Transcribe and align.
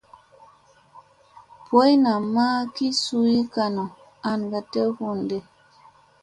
Boy 1.69 1.91
namma 2.05 2.45
ki 2.75 2.87
suu 3.03 3.33
kanu 3.53 3.83
an 4.29 4.39
ka 4.51 4.59
dew 4.71 4.89
wundi. 4.99 5.37